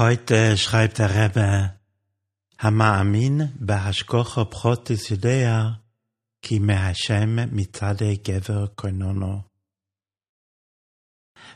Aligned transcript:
Heute 0.00 0.56
schreibt 0.56 0.96
der 0.96 1.14
Rebbe, 1.14 1.78
Hama 2.56 2.96
Hamaamin 2.96 3.52
behashkocho 3.60 4.46
protis 4.46 5.10
yodea, 5.10 5.82
ki 6.40 6.58
mehashem 6.58 7.34
Mitade 7.52 8.16
gever 8.16 8.68
koinono. 8.74 9.44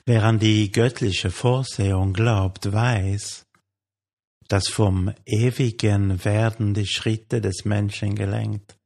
Wer 0.05 0.25
an 0.25 0.39
die 0.39 0.71
göttliche 0.71 1.31
Vorsehung 1.31 2.13
glaubt, 2.13 2.71
weiß, 2.71 3.47
dass 4.49 4.69
vom 4.69 5.11
ewigen 5.25 6.23
werden 6.23 6.75
die 6.75 6.87
Schritte 6.87 7.41
des 7.41 7.65
Menschen 7.65 8.15
gelenkt. 8.15 8.77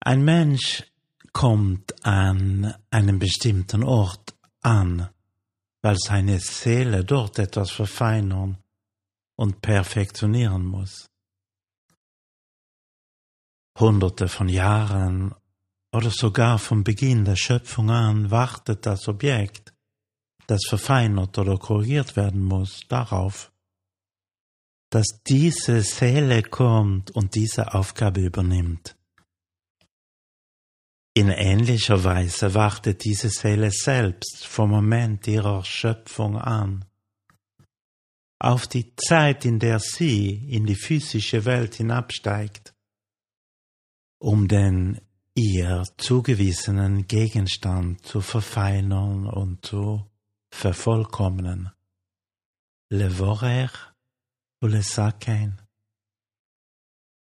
Ein 0.00 0.26
Mensch 0.26 0.84
kommt 1.32 2.04
an 2.04 2.74
einem 2.90 3.18
bestimmten 3.18 3.82
Ort 3.82 4.36
an 4.60 5.08
weil 5.88 5.96
seine 5.96 6.38
Seele 6.38 7.02
dort 7.02 7.38
etwas 7.38 7.70
verfeinern 7.70 8.58
und 9.36 9.62
perfektionieren 9.62 10.66
muss. 10.66 11.08
Hunderte 13.80 14.28
von 14.28 14.50
Jahren 14.50 15.34
oder 15.90 16.10
sogar 16.10 16.58
vom 16.58 16.84
Beginn 16.84 17.24
der 17.24 17.36
Schöpfung 17.36 17.88
an 17.88 18.30
wartet 18.30 18.84
das 18.84 19.08
Objekt, 19.08 19.72
das 20.46 20.60
verfeinert 20.68 21.38
oder 21.38 21.56
korrigiert 21.56 22.16
werden 22.16 22.44
muss, 22.44 22.82
darauf, 22.86 23.50
dass 24.90 25.22
diese 25.26 25.80
Seele 25.80 26.42
kommt 26.42 27.12
und 27.12 27.34
diese 27.34 27.72
Aufgabe 27.72 28.20
übernimmt. 28.20 28.97
In 31.18 31.30
ähnlicher 31.30 32.04
Weise 32.04 32.54
wartet 32.54 33.02
diese 33.02 33.28
Seele 33.28 33.72
selbst 33.72 34.46
vom 34.46 34.70
Moment 34.70 35.26
ihrer 35.26 35.64
Schöpfung 35.64 36.38
an 36.38 36.84
auf 38.38 38.68
die 38.68 38.94
Zeit, 38.94 39.44
in 39.44 39.58
der 39.58 39.80
sie 39.80 40.48
in 40.48 40.64
die 40.64 40.76
physische 40.76 41.44
Welt 41.44 41.74
hinabsteigt, 41.74 42.72
um 44.20 44.46
den 44.46 45.00
ihr 45.34 45.82
zugewiesenen 45.96 47.08
Gegenstand 47.08 48.06
zu 48.06 48.20
verfeinern 48.20 49.26
und 49.26 49.66
zu 49.66 50.08
vervollkommnen. 50.52 51.72
Levorer 52.90 53.70
oder 54.60 54.82
Sakein. 54.82 55.60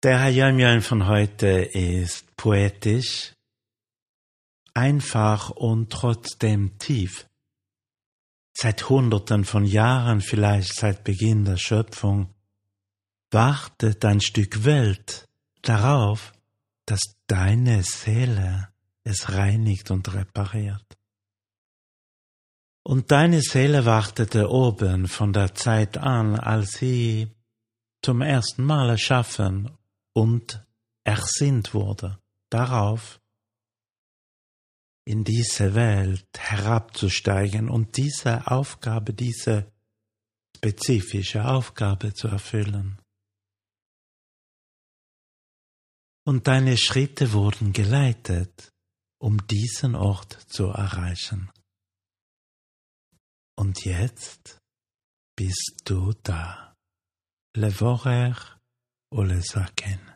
Der 0.05 0.21
Hayam 0.21 0.83
von 0.83 1.09
heute 1.09 1.49
ist 1.49 2.37
poetisch, 2.37 3.35
einfach 4.75 5.51
und 5.51 5.91
trotzdem 5.91 6.79
tief. 6.79 7.29
Seit 8.55 8.89
Hunderten 8.89 9.45
von 9.45 9.65
Jahren, 9.65 10.21
vielleicht 10.21 10.75
seit 10.75 11.05
Beginn 11.05 11.45
der 11.45 11.57
Schöpfung, 11.57 12.35
wartet 13.31 14.05
ein 14.05 14.21
Stück 14.21 14.65
Welt 14.65 15.29
darauf, 15.63 16.33
dass 16.87 17.01
deine 17.27 17.83
Seele 17.83 18.69
es 19.05 19.33
reinigt 19.33 19.91
und 19.91 20.13
repariert. 20.13 20.99
Und 22.85 23.11
deine 23.11 23.41
Seele 23.41 23.85
wartete 23.85 24.51
oben 24.51 25.07
von 25.07 25.33
der 25.33 25.55
Zeit 25.55 25.97
an, 25.97 26.39
als 26.39 26.73
sie 26.73 27.31
zum 28.03 28.21
ersten 28.21 28.65
Mal 28.65 28.91
erschaffen 28.91 29.71
und 30.13 30.67
ersinnt 31.05 31.75
wurde, 31.75 32.19
darauf, 32.51 33.22
in 35.05 35.25
diese 35.25 35.75
Welt 35.75 36.29
herabzusteigen 36.39 37.69
und 37.69 37.97
diese 37.97 38.47
Aufgabe, 38.47 39.13
diese 39.13 39.73
spezifische 40.57 41.45
Aufgabe 41.45 42.15
zu 42.15 42.29
erfüllen. 42.29 43.01
Und 46.25 46.47
deine 46.47 46.77
Schritte 46.77 47.33
wurden 47.33 47.73
geleitet, 47.73 48.73
um 49.21 49.45
diesen 49.49 49.97
Ort 49.97 50.39
zu 50.49 50.67
erreichen. 50.67 51.51
Und 53.57 53.85
jetzt 53.85 54.61
bist 55.37 55.83
du 55.85 56.13
da. 56.23 56.77
Levorer 57.55 58.37
oder 59.11 59.43
Saken. 59.43 60.12